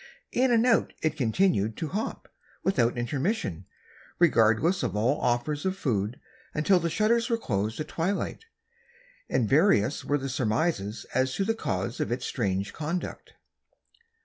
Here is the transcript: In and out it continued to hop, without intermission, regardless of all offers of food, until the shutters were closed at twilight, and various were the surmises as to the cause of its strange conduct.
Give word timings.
In 0.31 0.49
and 0.49 0.65
out 0.65 0.93
it 1.03 1.15
continued 1.15 1.77
to 1.77 1.89
hop, 1.89 2.27
without 2.63 2.97
intermission, 2.97 3.67
regardless 4.17 4.81
of 4.81 4.95
all 4.95 5.21
offers 5.21 5.63
of 5.63 5.77
food, 5.77 6.19
until 6.55 6.79
the 6.79 6.89
shutters 6.89 7.29
were 7.29 7.37
closed 7.37 7.79
at 7.79 7.87
twilight, 7.89 8.45
and 9.29 9.47
various 9.47 10.03
were 10.03 10.17
the 10.17 10.27
surmises 10.27 11.05
as 11.13 11.35
to 11.35 11.45
the 11.45 11.53
cause 11.53 11.99
of 11.99 12.11
its 12.11 12.25
strange 12.25 12.73
conduct. 12.73 13.33